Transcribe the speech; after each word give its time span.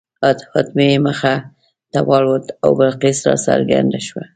هدهد 0.25 0.67
مې 0.77 0.89
مخې 1.05 1.35
ته 1.91 1.99
والوت 2.09 2.45
او 2.63 2.69
بلقیس 2.79 3.19
راڅرګنده 3.27 3.99
شوه. 4.07 4.23